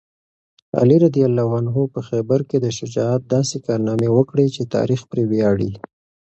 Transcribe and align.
علي 0.79 0.97
رض 1.03 1.15
په 1.93 1.99
خیبر 2.07 2.39
کې 2.49 2.57
د 2.61 2.67
شجاعت 2.77 3.21
داسې 3.35 3.55
کارنامې 3.65 4.09
وکړې 4.11 4.45
چې 4.55 4.63
تاریخ 4.75 5.01
پرې 5.09 5.23
ویاړي. 5.31 5.71